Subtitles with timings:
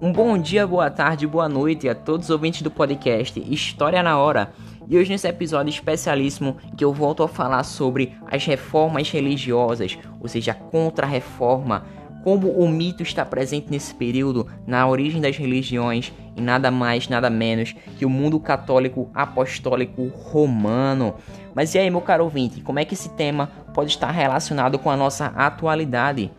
[0.00, 4.16] Um bom dia, boa tarde, boa noite a todos os ouvintes do podcast História na
[4.16, 4.52] Hora.
[4.88, 10.28] E hoje nesse episódio especialíssimo que eu volto a falar sobre as reformas religiosas, ou
[10.28, 11.84] seja, a contra-reforma,
[12.22, 17.28] como o mito está presente nesse período na origem das religiões e nada mais, nada
[17.28, 21.16] menos que o mundo católico apostólico romano.
[21.56, 24.92] Mas e aí, meu caro ouvinte, como é que esse tema pode estar relacionado com
[24.92, 26.30] a nossa atualidade?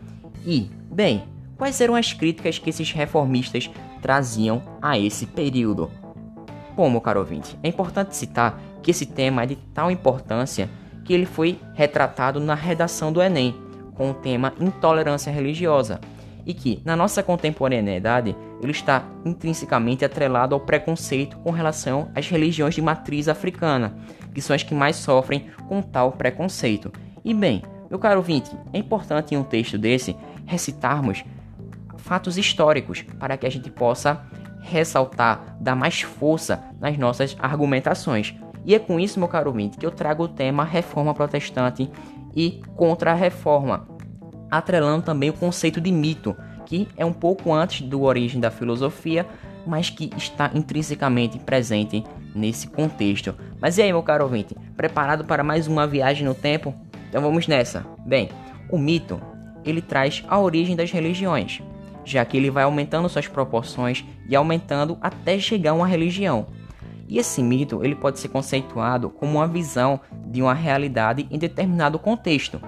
[0.46, 1.24] E, bem,
[1.60, 3.70] quais eram as críticas que esses reformistas
[4.02, 5.92] traziam a esse período?
[6.76, 10.70] Bom, meu caro ouvinte, é importante citar que esse tema é de tal importância
[11.04, 13.54] que ele foi retratado na redação do Enem,
[13.94, 16.00] com o tema intolerância religiosa,
[16.46, 22.74] e que, na nossa contemporaneidade, ele está intrinsecamente atrelado ao preconceito com relação às religiões
[22.74, 23.98] de matriz africana,
[24.34, 26.90] que são as que mais sofrem com tal preconceito.
[27.26, 31.24] E bem, meu caro ouvinte, é importante em um texto desse recitarmos
[32.00, 34.22] fatos históricos para que a gente possa
[34.62, 38.36] ressaltar, dar mais força nas nossas argumentações.
[38.66, 41.90] E é com isso, meu caro ouvinte, que eu trago o tema reforma protestante
[42.36, 43.88] e contra-reforma,
[44.52, 49.26] atrelando também o conceito de mito, que é um pouco antes do origem da filosofia,
[49.66, 52.04] mas que está intrinsecamente presente
[52.36, 53.36] nesse contexto.
[53.60, 56.74] Mas e aí, meu caro ouvinte, preparado para mais uma viagem no tempo?
[57.10, 57.86] Então vamos nessa.
[58.06, 58.30] Bem,
[58.70, 59.20] o mito,
[59.66, 61.62] ele traz a origem das religiões,
[62.10, 66.48] já que ele vai aumentando suas proporções e aumentando até chegar a uma religião.
[67.08, 72.00] E esse mito ele pode ser conceituado como uma visão de uma realidade em determinado
[72.00, 72.60] contexto.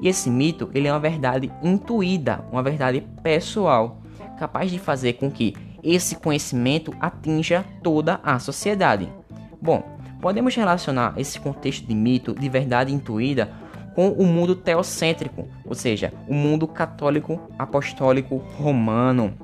[0.00, 4.00] E esse mito ele é uma verdade intuída, uma verdade pessoal,
[4.38, 9.12] capaz de fazer com que esse conhecimento atinja toda a sociedade.
[9.60, 9.82] Bom,
[10.18, 13.50] podemos relacionar esse contexto de mito, de verdade intuída,
[13.98, 19.34] com o mundo teocêntrico, ou seja, o mundo católico apostólico romano,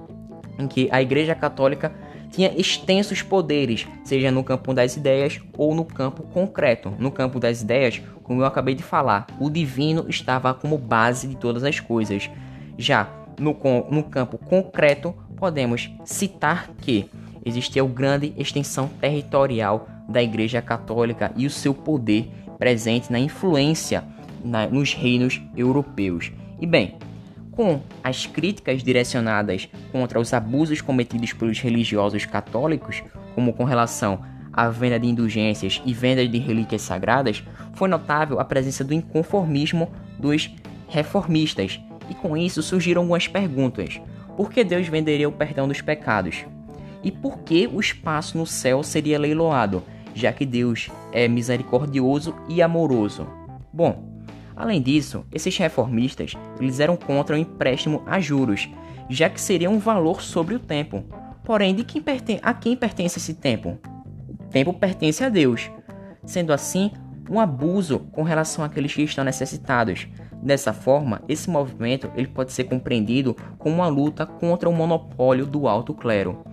[0.57, 1.93] em que a Igreja Católica
[2.31, 6.95] tinha extensos poderes, seja no campo das ideias ou no campo concreto.
[7.01, 11.35] No campo das ideias, como eu acabei de falar, o divino estava como base de
[11.35, 12.31] todas as coisas.
[12.79, 13.57] Já no,
[13.91, 17.11] no campo concreto, podemos citar que
[17.45, 24.14] existia uma grande extensão territorial da Igreja Católica e o seu poder presente na influência
[24.45, 26.31] na, nos reinos europeus.
[26.61, 26.97] E bem,
[27.51, 33.03] com as críticas direcionadas contra os abusos cometidos pelos religiosos católicos,
[33.35, 37.43] como com relação à venda de indulgências e venda de relíquias sagradas,
[37.75, 40.51] foi notável a presença do inconformismo dos
[40.89, 44.01] reformistas, e com isso surgiram algumas perguntas.
[44.37, 46.45] Por que Deus venderia o perdão dos pecados?
[47.03, 49.83] E por que o espaço no céu seria leiloado,
[50.15, 53.27] já que Deus é misericordioso e amoroso?
[53.73, 54.14] Bom,
[54.57, 58.69] Além disso, esses reformistas eles eram contra o empréstimo a juros,
[59.09, 61.05] já que seria um valor sobre o tempo.
[61.43, 62.03] Porém, de quem
[62.43, 63.79] a quem pertence esse tempo?
[64.29, 65.71] O tempo pertence a Deus.
[66.25, 66.91] Sendo assim,
[67.29, 70.07] um abuso com relação àqueles que estão necessitados.
[70.43, 75.67] Dessa forma, esse movimento ele pode ser compreendido como uma luta contra o monopólio do
[75.67, 76.45] alto clero.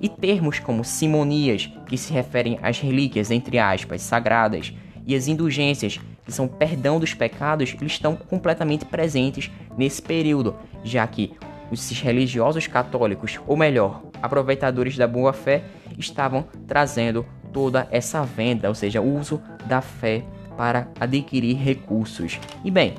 [0.00, 4.72] E termos como simonias, que se referem às relíquias entre aspas sagradas,
[5.06, 5.98] e as indulgências,
[6.28, 11.32] que são perdão dos pecados, eles estão completamente presentes nesse período, já que
[11.70, 15.64] os religiosos católicos, ou melhor, aproveitadores da boa fé,
[15.96, 20.22] estavam trazendo toda essa venda, ou seja, o uso da fé
[20.54, 22.38] para adquirir recursos.
[22.62, 22.94] E bem,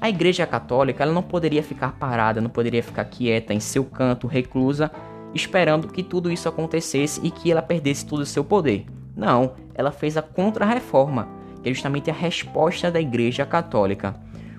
[0.00, 4.26] a Igreja Católica ela não poderia ficar parada, não poderia ficar quieta em seu canto,
[4.26, 4.90] reclusa,
[5.32, 8.84] esperando que tudo isso acontecesse e que ela perdesse todo o seu poder.
[9.16, 14.14] Não, ela fez a contra-reforma é justamente a resposta da Igreja Católica,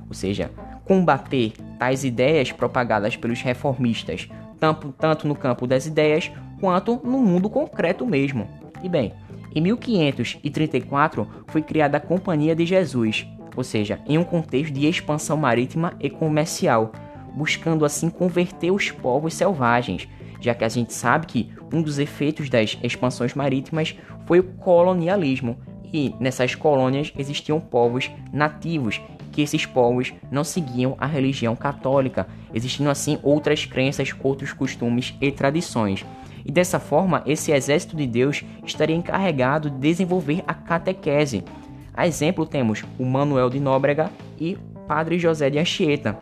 [0.08, 0.52] ou seja,
[0.86, 4.30] combater tais ideias propagadas pelos reformistas,
[4.60, 8.48] tanto, tanto no campo das ideias quanto no mundo concreto mesmo.
[8.84, 9.14] E bem,
[9.54, 15.38] em 1534 foi criada a Companhia de Jesus, ou seja, em um contexto de expansão
[15.38, 16.92] marítima e comercial,
[17.34, 20.08] buscando assim converter os povos selvagens,
[20.40, 25.58] já que a gente sabe que um dos efeitos das expansões marítimas foi o colonialismo,
[25.96, 29.00] que nessas colônias existiam povos nativos,
[29.32, 35.32] que esses povos não seguiam a religião católica, existindo assim outras crenças, outros costumes e
[35.32, 36.06] tradições.
[36.44, 41.46] E dessa forma, esse exército de Deus estaria encarregado de desenvolver a catequese.
[41.94, 44.58] A exemplo temos o Manuel de Nóbrega e
[44.90, 46.20] Padre José de Anchieta,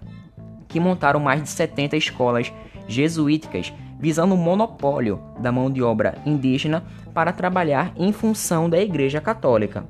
[0.67, 2.53] que montaram mais de 70 escolas
[2.87, 3.73] jesuíticas
[4.03, 6.83] visando o monopólio da mão de obra indígena
[7.13, 9.85] para trabalhar em função da Igreja Católica.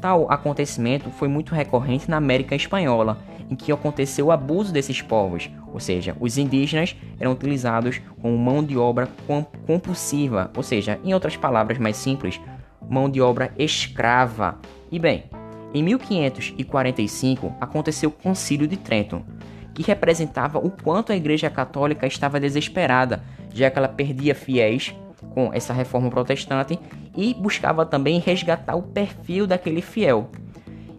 [0.00, 3.18] Tal acontecimento foi muito recorrente na América Espanhola,
[3.50, 8.62] em que aconteceu o abuso desses povos, ou seja, os indígenas eram utilizados como mão
[8.62, 9.08] de obra
[9.66, 12.40] compulsiva, ou seja, em outras palavras mais simples,
[12.88, 14.60] mão de obra escrava.
[14.88, 15.24] E bem,
[15.74, 19.20] em 1545 aconteceu o Concílio de Trento,
[19.74, 23.22] que representava o quanto a Igreja Católica estava desesperada,
[23.54, 24.94] já que ela perdia fiéis
[25.30, 26.78] com essa reforma protestante
[27.16, 30.30] e buscava também resgatar o perfil daquele fiel.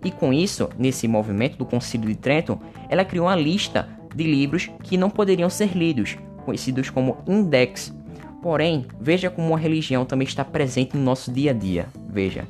[0.04, 2.60] E com isso, nesse movimento do Concílio de Trento,
[2.90, 7.94] ela criou uma lista de livros que não poderiam ser lidos, conhecidos como index.
[8.42, 11.88] Porém, veja como a religião também está presente no nosso dia a dia.
[12.10, 12.46] Veja.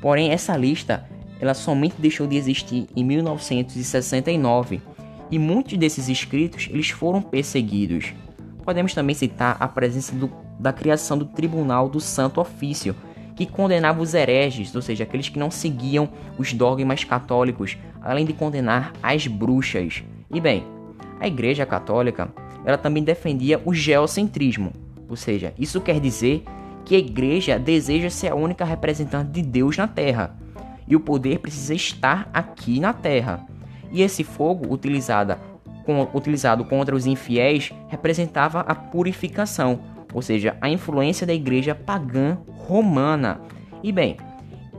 [0.00, 1.08] Porém, essa lista
[1.40, 4.80] ela somente deixou de existir em 1969
[5.30, 8.12] e muitos desses escritos eles foram perseguidos.
[8.64, 12.94] Podemos também citar a presença do, da criação do Tribunal do Santo Ofício,
[13.34, 18.32] que condenava os hereges, ou seja, aqueles que não seguiam os dogmas católicos, além de
[18.32, 20.02] condenar as bruxas.
[20.30, 20.64] E bem,
[21.18, 22.28] a Igreja Católica
[22.64, 24.72] ela também defendia o geocentrismo,
[25.08, 26.44] ou seja, isso quer dizer
[26.84, 30.36] que a Igreja deseja ser a única representante de Deus na Terra
[30.86, 33.46] e o poder precisa estar aqui na terra.
[33.90, 35.36] E esse fogo utilizado,
[35.84, 39.80] com, utilizado contra os infiéis representava a purificação,
[40.12, 43.40] ou seja, a influência da igreja pagã romana.
[43.82, 44.16] E bem,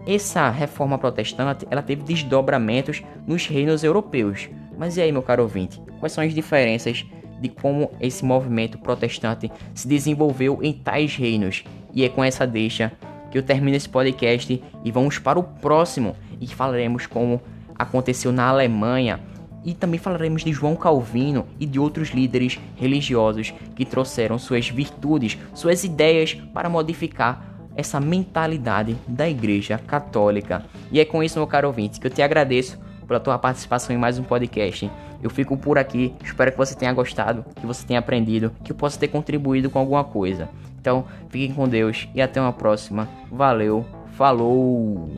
[0.06, 4.50] essa reforma protestante ela teve desdobramentos nos reinos europeus.
[4.78, 7.06] Mas e aí, meu caro ouvinte, quais são as diferenças
[7.40, 11.64] de como esse movimento protestante se desenvolveu em tais reinos?
[11.94, 12.92] E é com essa deixa
[13.32, 17.42] que eu termino esse podcast e vamos para o próximo e falaremos como
[17.78, 19.20] aconteceu na Alemanha
[19.64, 25.38] e também falaremos de João Calvino e de outros líderes religiosos que trouxeram suas virtudes,
[25.54, 30.64] suas ideias para modificar essa mentalidade da Igreja Católica.
[30.92, 34.00] E é com isso, meu caro ouvinte, que eu te agradeço pela tua participação em
[34.00, 34.90] mais um podcast.
[35.22, 38.76] Eu fico por aqui, espero que você tenha gostado, que você tenha aprendido, que eu
[38.76, 40.50] possa ter contribuído com alguma coisa.
[40.80, 43.08] Então, fiquem com Deus e até uma próxima.
[43.32, 43.86] Valeu,
[44.18, 45.10] falou!